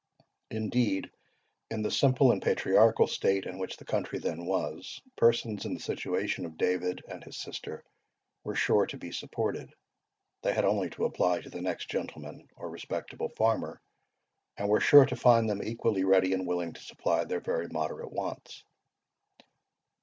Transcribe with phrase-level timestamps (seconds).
[0.49, 1.11] Indeed,
[1.69, 5.79] in the simple and patriarchal state in which the country then was, persons in the
[5.79, 7.83] situation of David and his sister
[8.43, 9.75] were sure to be supported.
[10.41, 13.79] They had only to apply to the next gentleman or respectable farmer,
[14.57, 18.11] and were sure to find them equally ready and willing to supply their very moderate
[18.11, 18.63] wants.